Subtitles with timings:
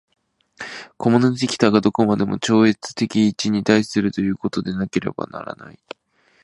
[0.97, 5.79] 個物的多が何処までも超越的一に対するということでなければならない。